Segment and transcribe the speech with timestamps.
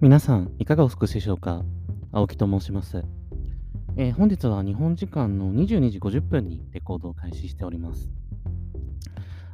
[0.00, 1.64] 皆さん、いかがお過ごしでしょうか？
[2.12, 3.02] 青木と申します、
[3.96, 8.08] えー、本日は日本時間の22時50分にレコードを開始しております。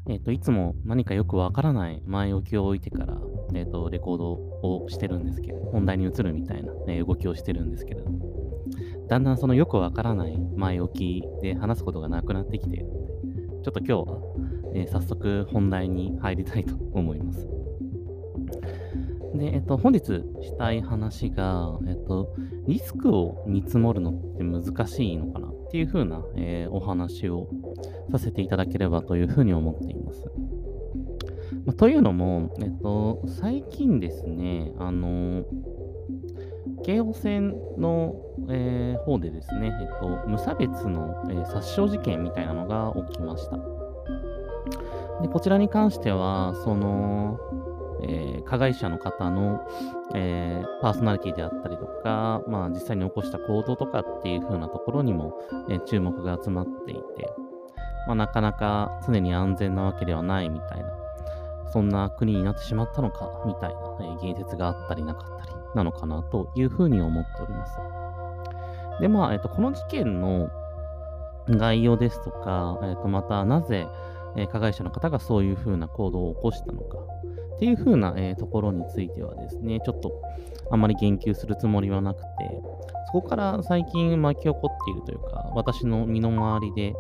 [0.07, 3.17] えっ、ー、と、いつも何かよくわからない前置きを置いてから、
[3.55, 8.29] えっ、ー、と、レコードをしてるんですけど、本題に移るみたいな、え動きをしてるんですけれども、
[9.09, 13.09] だんだんそのよくわからない前置きで話すことがなくなってきているので、
[13.65, 14.19] ちょっと今日は、
[14.75, 17.64] え早速本題に入りたいと思います。
[19.35, 20.05] で、えっと、本日
[20.43, 22.35] したい話が、えっと、
[22.67, 27.49] リスクを見積もるのって難しいのかなっていう風な、えー、お話を
[28.13, 30.31] させていただければというふうに思っています。
[31.67, 35.45] まあ、というのも、えっと、最近ですね、あの、
[36.85, 38.15] 京王線の、
[38.51, 43.57] えー、方でですね、えっと、無差別の、えー、殺傷事件みたいなのが起きました。
[45.23, 47.39] でこちらに関しては、その、
[48.07, 49.67] えー、加害者の方の、
[50.15, 55.35] えー、パーソナリティであったりとか、まあ、実際に起こした行動とかっていう風なところにも、
[55.71, 57.01] え、注目が集まっていて、
[58.07, 60.91] まあ、なかなか常に安全なわけではないみたいな、
[61.73, 67.79] そんな国になってしまったのかみたいな、えー、言説があったりなかったりなのかなというふうに思っております。
[69.01, 70.51] で、まあ、えっ、と、この事件の
[71.49, 73.89] 概要ですとか、えっ、と、またなぜ、
[74.37, 76.99] え加害者の方がそういうふうな行動を起こしたのか、
[77.55, 80.13] っていう風な、えー、ところについてはですね、ちょっと
[80.71, 82.27] あまり言及するつもりはなくて、
[83.07, 86.95] そこから最近巻き起こっているというか、私の身の回りで、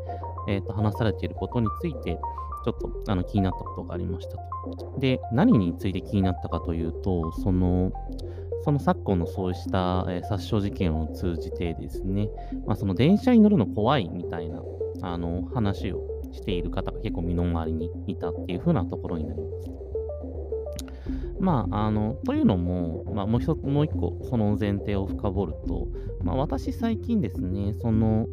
[0.49, 2.19] えー、と話されていることについて、
[2.65, 4.95] ちょっとあの気になったことがありましたと。
[4.99, 7.93] で、何について気になったかというと、その、
[8.65, 12.31] その昨今のそうした、えー、殺傷事件を通じてですね、
[12.67, 14.63] まあ、その電車に乗るの怖いみたいな
[15.03, 16.01] あの話を
[16.33, 19.84] している方が結構身の回りにいたっていう風なところになります。
[21.39, 25.89] まあ、あの、というのも、まあ、もう一もう一個、その前提を深掘ると、
[26.23, 28.27] まあ、私最近ですね、その、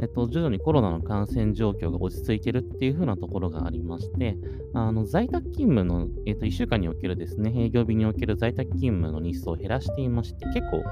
[0.00, 4.36] えっと、徐々にコロナの感染状況が落ち着いてるっていう風なところがありまして、
[4.74, 10.82] あの在宅勤務の、えっと、1週間におけるですね、営業日における在宅勤務の日数を減らしていまして、結構、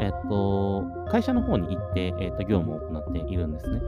[0.00, 3.80] えっと、会社の方に行って、えっと、業務を行っているんですね。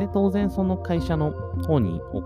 [0.00, 1.30] で、当然その会社の
[1.66, 2.18] 方に行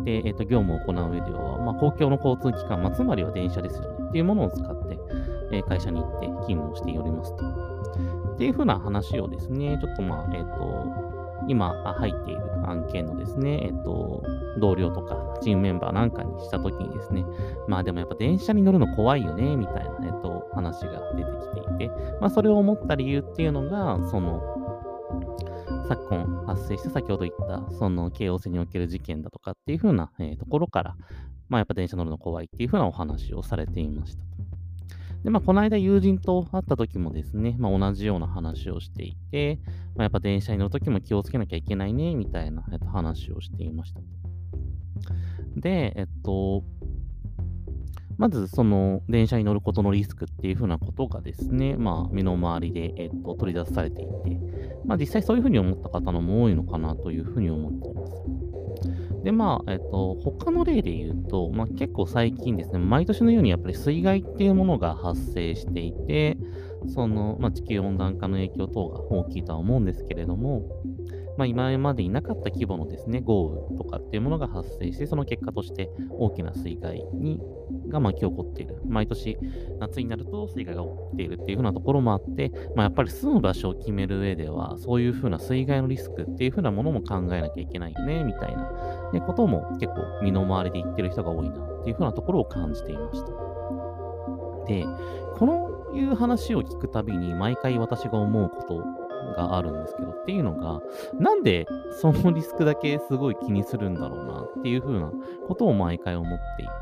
[0.00, 4.98] って、えー、と業務を行う上では、まあ、公共の交通機関、まあ、つまりは電車ですよね、っていうものを使って、
[5.52, 7.44] え、会社に行って勤務をしておりますと。
[8.34, 11.18] っていうふうな話をですね、ちょっとまあ、えっ、ー、と、
[11.48, 14.22] 今入っている案件のですね、えっ、と、
[14.58, 17.24] 同僚とかチームメンバーなんかにしたときにですね、
[17.66, 21.90] まあでもやっぱ電車に乗るの怖いよね、みたいな、えっ、と、話が出てきていて、
[22.20, 24.67] まあそれを思った理由っていうのが、その、
[25.88, 30.96] 昨今発生して先ほど言った、その京王線における事件だとかっていう風な、え、ところから、
[31.48, 34.22] まあやっぱ電車乗るの怖いっていう風なお話をされていました。
[35.24, 39.60] で、まあこの間友人と会った時もですね、まあ同じような話をしていて、
[39.96, 44.00] まあやっぱ電車に乗る時も気をつけなきゃいけないね、みたいな、えー、話をしていました。
[45.56, 46.64] で、えっと、
[48.18, 54.40] まず、その、電車に乗ることのリスクっていうふうなことがですね、まあ、身の回りで、えっと、取り出されていて、
[54.84, 59.22] まあ、実際そういうふうに思った方のも多いのかなというふうに思っています。
[59.22, 66.36] で、まあ、えっと、他の例で言うと、まあ、結構最近ですね、毎年のようにやっぱり水害っていうものが発生していて、
[66.88, 70.62] その、まあ、地球温暖化の影響等が大きいとは思うんですけれども、
[71.38, 77.40] まあ、今までいなかった規模のですね、豪雨とかっていうものが発生して、その結果として大きな水害に
[77.88, 78.82] が巻き起こっている。
[78.88, 79.38] 毎年
[79.78, 93.28] 夏になると水害が起きているっていう風なところもあって、まあ、やっぱり住む場所を決める上では、そういう風な水害のリスクっていう風なものも考えなきゃいけないよね、みたいな、ね、ことも結構身の回りで言ってる人が多いなっていう風なところを感じていました。
[94.66, 94.84] で、
[95.36, 100.80] このいう話を聞くたびに毎回私が思うことがあるんですけど、っていうのが、
[101.18, 101.66] なんで
[102.00, 105.10] そのリスクだけすごい気にするんだろうなっていう風な
[105.46, 106.72] ことを毎回思っていて、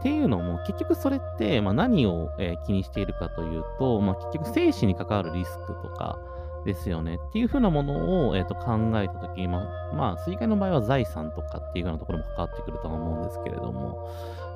[0.00, 6.18] っていうのも、結局それって、まあ、何を、えー、気にしているかというと、まあ、結局生死に関わるリスクとか
[6.64, 9.62] ですよねっていう風なものを、えー、と考えたとき、ま
[9.92, 14.08] あ、まあ、水害の場合は財産とかっていう風なところも関わってくるとは思うんですけれども、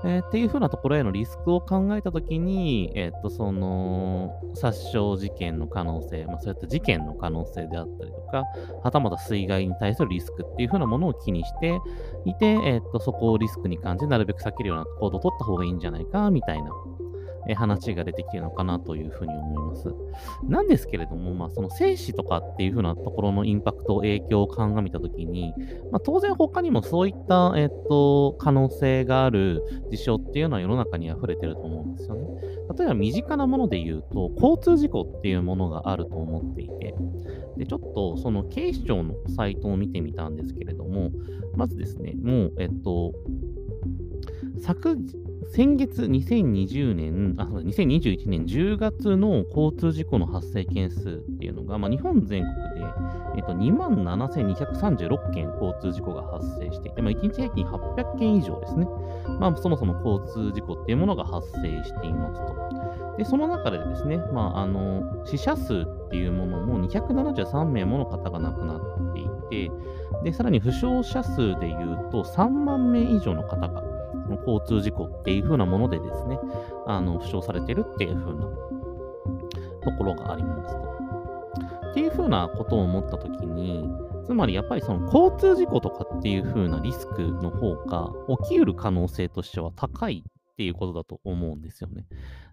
[0.04, 8.44] えー、っていう風なところへのリスクを考えたときに、えっ、と、その、殺傷事件の可能性、まあ、そういった事件の可能性であったりとか、
[8.82, 11.80] はたまた水害に対するリスクっていう風なものを気にして
[12.24, 16.70] いて、えっ、と、そこをリスクに感じ、なるべく避けるような行動を取った方がいいんじゃないか、みたいな、
[17.48, 19.94] え話が出てきてるのかなというふうに思います。
[20.44, 25.54] なんですけれども、まあ、その生死とかっていうふうなところのインパクト、影響を鑑みたときに、
[25.90, 32.26] まあ、当然他にもそういった、えっと、可能性がある事象っていうのは世の中に溢れてると思うんですよね。
[32.76, 36.94] 例えば身近なもので言うと、交通事故っていうものがあると思っていて、
[37.56, 41.10] で、ちょっとその警視庁のサイトを見てみたんですけれども、
[41.54, 43.12] まずですね、もう、えっと、
[44.58, 44.98] 昨、
[45.48, 52.86] 先月2020年、あ、そうだ、2021年10月の交通事故の発生件数っていうのが、まあ、日本全国で、
[53.36, 58.86] えっと、27,236件交通事故が発生していて、まあ、1日平均800件以上ですね。
[59.40, 63.16] まあ、そもそも交通事故っていうものが発生していますと。
[63.18, 69.72] で、その中でですね、まあ、あの、死者数っていうものも273名もの方が亡くなっていて、
[70.22, 73.95] で、さらに負傷者数でいうと3万名以上の方が
[74.34, 76.38] 交通事故っていう風なものでですね、
[76.86, 80.96] あの、負傷されてるっていう風なところがありますと。
[81.90, 83.88] っていう風なことを思ったときに、
[84.26, 88.10] つまりやっぱりその交通事故とかっていう風なリスクの方が
[88.42, 92.06] 起きうる可能性としては高いっていうことだと思うんですよね。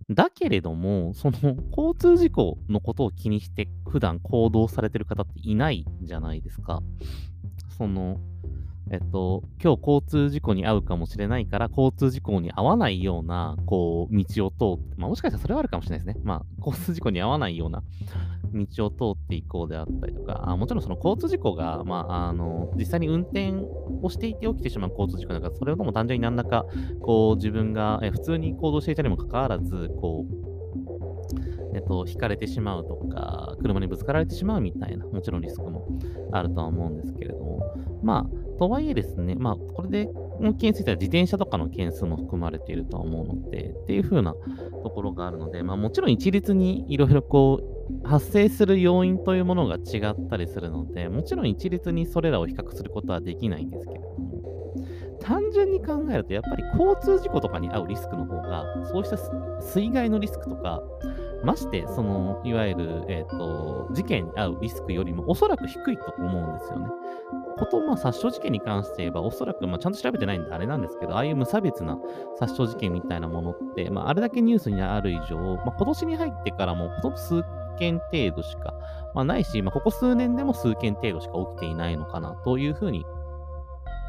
[0.10, 6.82] だけれども、その交通事故のことを気にして普段行動されてる方っていないじゃないですか。
[7.78, 8.20] その、
[8.92, 16.22] えっと、今日交通事故に遭うかもしれないから、交通事故に遭わないような、こう、道を通って、まあもしかしたらそれはあるかもしれないですね。
[16.24, 17.84] まあ、交通事故に遭わないような
[18.54, 23.54] 道を通っていこうであったりとか、あもちろんその交通事故が、まあ、あの、実際に運転
[24.02, 26.66] をしていて起きてしまう交通事故だから、それとも単純に何らか、
[27.02, 30.53] こう、自分がえ普通に行動していたにもかかわらず、こう、
[31.76, 35.88] えっと、引かれてしまうとか、車にぶつかられてしまうみたいな、もちろんリスクも
[36.32, 37.62] あるとは思うんですけれども、
[38.04, 40.10] まあ、とはいえですね、まあ、これで、
[40.40, 44.34] の件数は自転車とかの件数も含まれているとは思うので、っていう風な
[44.84, 54.34] ところがあるので、まあもちろん一律にいろいろこう、発生する要因というものが違ったりするので、もちろん一律にそれらを比較することはできないんですけれども、
[55.22, 59.18] 単純に考えると、やっぱり交通事故とかに遭うリスクの方が、そうした
[59.62, 60.84] 水害のリスクとか、
[61.44, 66.88] まして、その、いわゆる、えっ、ー、と、事件に遭うリスクよりもおそらく低いと思うんですよね。
[67.58, 71.98] こと、まあ、殺傷事件に関して言えば、おそらく、まあ、ちゃんと調べてないんであれなんですけど、ああいう無差別な
[72.40, 77.44] 殺傷事件みたいなものって、まあ、あれだけニュースにある以上、まあ、今年に入ってからも、ほとんど数
[77.78, 78.74] 件程度しか、
[79.14, 83.06] まあ、ないし、まあ、ここ数年でも数件程度しか起きていないのかな、というふうに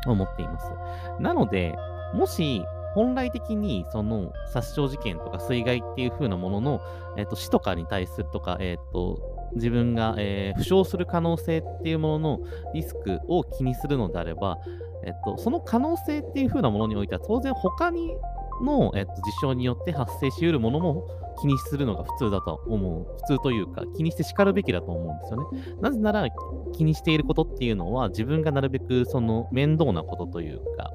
[0.06, 0.72] 思っています。
[1.20, 1.76] なので、
[2.14, 2.64] もし、
[2.94, 6.80] 本来的にその殺傷事件とか水害っていう風なものの、
[7.16, 12.40] え、ー、と死とかに対するとか、え、ー、と自分が、えー、負傷する可能性っていうものの
[12.72, 14.58] リスクを気にするのであれば、
[15.04, 18.16] えっと、その可能性っていう風なものにおいては当然他に
[18.62, 21.06] の、えっと、事象によって発生しうるものも
[21.40, 23.06] 気にするのが普通だと思う。
[23.26, 25.76] 普通というか、気にして叱るべきだと思うんですよね。
[25.80, 26.26] なぜなら、
[26.72, 30.92] 気にしていることっていうのは、自分がなるべくその面倒なことというか、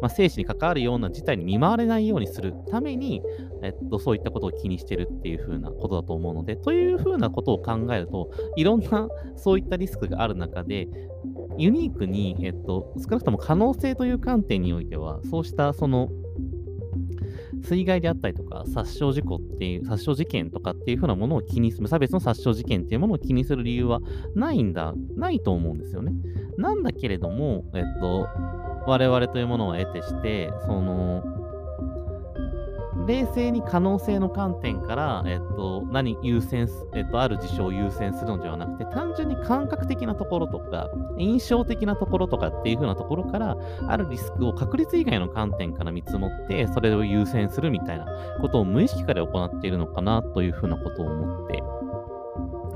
[0.00, 3.22] まあ、生死に関わるような事態に見舞われないようにするために、
[3.62, 10.88] えっと、そういったことを気にしてるっていう風なことだと思うので、という風なことを考えると、いろんなそういったリスクがある中で、
[11.56, 16.08] ユニークに、えっと、少なくとも可能性という観点においては、そうしたその
[17.62, 24.00] 水害であったりとか、殺傷事故っていう、殺傷事件とかっていうふうなものを気にする、無差別の殺傷事件っていうものを気にする理由は
[24.34, 26.12] ないんだ、ないと思うんですよね。
[26.58, 28.28] なんだけれども、えっと、
[28.86, 31.22] 我々というものを得てして、その、
[33.06, 43.56] 冷静に可能性の観点から、えっと、何優先す、えっと、ある事象を優先するのではなくて、単純に感覚的なところとか、印象的なところとかっていう風なところから、
[43.88, 48.06] あるリスクを確率以外の観点から見積もって、それを優先するみたいな
[48.40, 51.62] ことを無意識化で行っているのかなという風なことを思って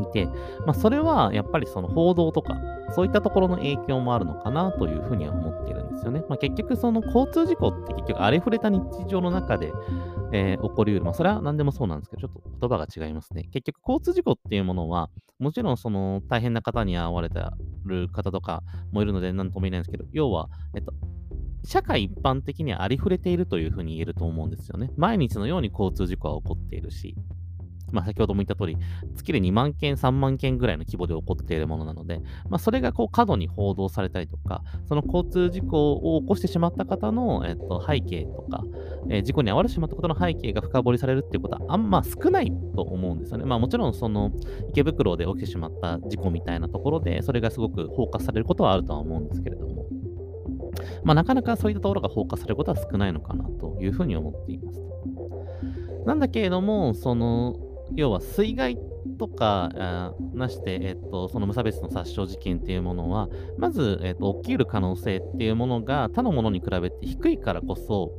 [0.02, 0.26] いて、
[0.66, 2.56] まあ、それはやっぱりその報道とか、
[2.94, 6.22] そういったところの影響もあるのかなというふうには思っているんですよね。
[6.28, 9.72] まあ、結局その交通事故って結局あれ触れた日常の中で、
[10.32, 11.04] えー、起こりうる。
[11.04, 13.44] まあ、それは何でもそうなんですけど、ちょっと言葉が違いますね。
[13.52, 17.40] 結局交通事故っていうものは、もちろんその大変な方に遭われて
[17.84, 18.62] る方とか
[18.92, 20.92] もいるので何とも言えないんですけど、要は、えっと、
[21.64, 24.90] 社会一般的にはありふれているというふうに言えると思うんですよね。
[24.96, 27.16] 毎日のように交通事故は起こっているし、
[27.92, 28.76] まあ、先ほども言った通り、
[29.14, 38.62] 月で2万件、3万件ぐらいの規模で起こっているものなので、まあ、それがこう過度に報道されたりとか、その交通事故を起こしてしまった方の、えっと、背景とか、
[39.08, 43.44] えー、事故に遭われてしまったことの背景が深掘りされるっていうことはあんま少ないと思うんですよね。
[43.44, 44.32] まあもちろんその
[44.70, 49.86] 池袋で起きてしまった事故みたいなところで、それがすごくフォーカスされることはあるとは思うんですけれども、
[51.04, 54.80] まあなかなかそういったところがフォーカスされることは少ないのかなというふうに思っています。
[56.04, 57.56] なんだけれども、その、
[57.94, 58.76] 要は水害
[59.18, 59.70] とか、
[60.34, 63.28] なして、えっと、その無差別の殺傷事件っていうものは、
[63.58, 68.12] まず、えっと、起きる可能性っていうものが他のものに比べて低いからこそ、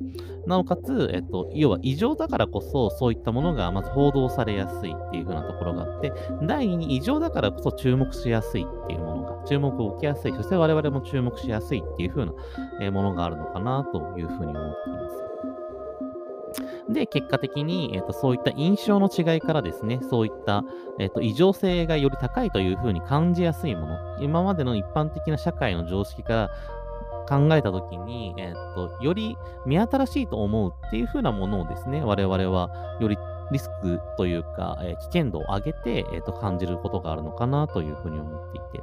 [0.46, 15.67] なおかつ、えっと、要は異常だからこそ、そういったものがまず報道されやすいっていう風なところがあって、第2に異常だからこそ注目しやすいっていうものが、注目を受けやすい、そして我々も注目しやすいっていう風なものがあるのかなというふうに思っています。
[16.90, 20.64] で、結果的に、えーと、そういった印象の違いからですね、そういった、
[21.00, 26.50] えーと、異常性がより高いというふうに感じやすいもの、今までの一般的な社会の常識から
[27.28, 33.18] 考えたときに、えーと、より目新しいと思うっていうふうなものをですね、我々はより
[33.52, 38.82] リスクというか、えー、危険度を上げて、えーと感じることがあるのかなというふうに思っていて、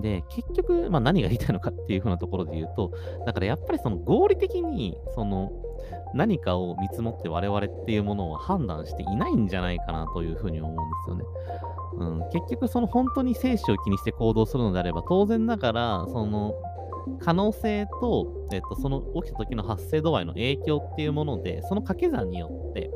[0.00, 2.92] で、結局、まあ、何が言いたいのかっていうふうなところで言うと、
[3.24, 5.52] だからやっぱりその合理的に、その
[6.14, 11.24] 何かを見積もって我々っていうものを判断していないんじゃないかなというふうに思うんですよね。
[11.98, 16.54] うん、結局、その本当に生死を気にして行動するのであれば、当然ながら、その
[17.20, 22.90] 可能性と、えっと、その起きた時の発生度合いの影響っていうもので、その掛け算によって、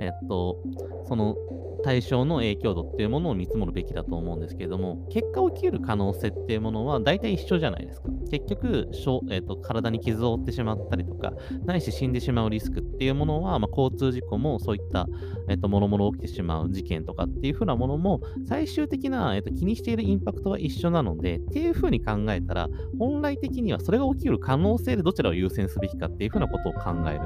[0.00, 0.58] えっと、
[1.06, 1.36] その
[1.84, 8.08] 対象の影響度っていうものを見積もるべきだと思うんですけれども、結果起きる可能性っていうものは大体一緒じゃないですか。
[8.30, 8.88] 結局、
[9.30, 11.34] えーと、体に傷を負ってしまったりとか、
[11.66, 15.06] ないし死んでしまうリスクっていうものは、まあ、交通事故もそういった、
[15.48, 27.20] えーと、もろもろ起きてしまう事件とかっていうふうなものも、最終的な、えーと、気にしているインパクトは一緒なので、っていうふうに考えたら、本来的にはそれが起きる可能性でどちらを優先すべきかっていうふうなことを考える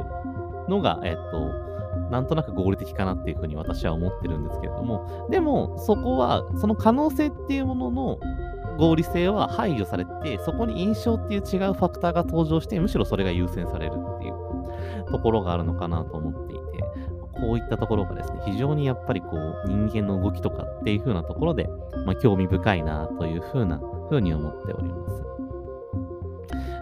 [0.68, 1.67] のが、えっ、と、
[2.10, 8.18] なんとなく合理的かなっていうふうに私は思ってるんですけれども、でもそこは、その可能性っていうものの
[8.78, 14.34] 合理性は排除されて、そこに印象っていう違うファクターが登場して、むしろそれが優先されるっていう
[15.10, 16.62] ところがあるのかなと思っていて、
[17.32, 21.68] こういったところがですね、非常にやっぱりこう人間の動きとかっていう風なところで、
[22.06, 25.24] まあ、興味深いなという風な風に思っております。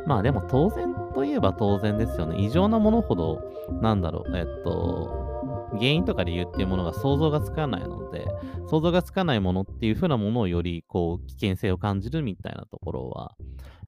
[0.06, 2.36] まあでも当然といえば当然ですよね。
[2.38, 3.42] 異常なものほど、
[3.80, 8.26] なんだろう、えっと、原因とか理由っていうものが想像がつかないので、
[8.68, 13.34] 想像がつかないものっていう風なものをより、こう、危険性を感じるみたいなところは、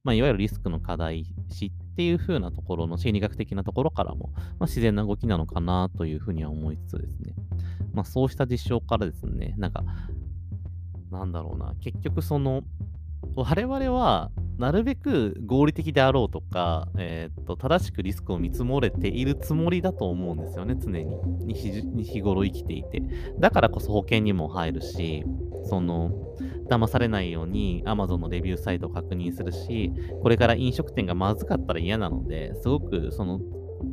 [0.05, 7.35] まあ、いわゆるリスクの課題視っていう風なところの心理学的なところからも、まあ、自然な動きなのかなというふうには思いつつですね。
[7.93, 9.85] まあ、そうした実証からですね、なんか、
[11.11, 12.63] なんだろうな、結局その、
[13.35, 21.55] 我々はなるべく合理的であろうとか、えー、と正しくリスクを見積もれているつもりだと思うんですよね、常に。
[22.03, 23.01] 日頃生きていて。
[23.39, 25.25] だからこそ保険にも入るし、
[25.65, 26.11] その、
[26.69, 33.41] 騙されないように Amazon のレビューサイトを確認するし、これから飲食店がまずかったら嫌なので、すごくその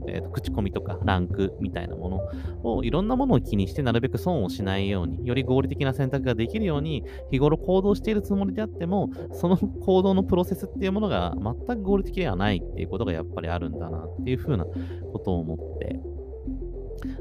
[0.07, 2.21] えーと、口コミとかランクみたいなもの
[2.63, 15.99] をいろんなものを気にしてなるべく損をしないように、より合理的な選択ができるように日頃行動しているつもりであっても、その行動のプロセスっていうものが全く合理的ではないっていうことがやっぱりあるんだなっていうふうなことを思って、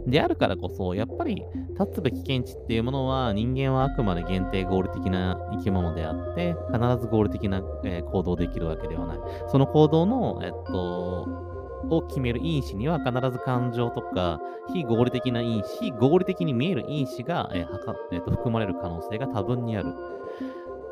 [0.06, 1.44] であるからこそ、やっぱり
[1.78, 9.18] 立つべき見地っていうものは人間はあくまで限定合理的な生き物であって、必ず合理的な、えー、行動できるわけではない。
[9.49, 11.53] その行動の、えっと、
[11.91, 14.41] を決める因子には必ず感情とか
[14.73, 19.93] 非合理的な因子、非合理的に見える因子が、えーはかえーと、含まれる可能性が多分にある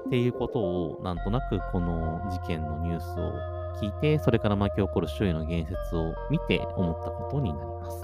[0.06, 3.32] っていうことをなんとなくこの事件のニュースを
[3.80, 8.02] 聞いて、それから巻き起こる周囲の言説を見て思ったことになります。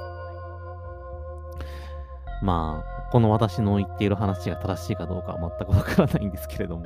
[2.41, 6.85] まあ、この私の言っている話が正しいかどうかは全くわからないんですけれども、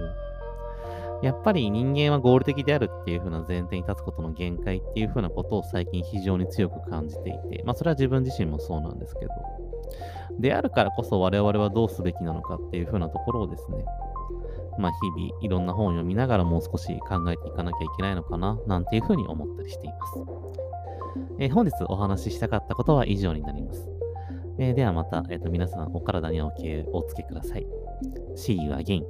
[1.22, 9.32] やっぱり人間は合理的であるっていう風な前提に立つことの限界っていう風なことを最近非常に強く感じていて、まあそれは自分自身もそうなんですけど、
[10.40, 13.84] であるからこそ我々はどうすべきなのかっていう風なところをですね、
[14.78, 20.12] まあ日々いろんな本を読みながらもう少し考えていかなきゃいけないのかな、なんていう風に思ったりしています。
[21.38, 23.88] えー、本日お話ししたかったことは以上になります。
[24.58, 27.66] えー、ではまた、えーと、皆さんお体にお気をつけください。
[28.34, 29.04] See you again.